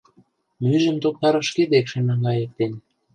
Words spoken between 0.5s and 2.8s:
Мӱйжым Токтар шке декше наҥгайыктен...